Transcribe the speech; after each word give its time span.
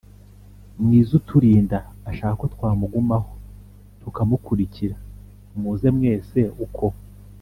Mwiz' 0.83 1.15
uturinda, 1.19 1.77
Ashaka 2.09 2.33
ko 2.41 2.45
twamugumaho, 2.53 3.31
Tukamuku 4.01 4.49
rikira. 4.59 4.95
Muze 5.61 5.87
mwese 5.97 6.39
uko 6.65 6.85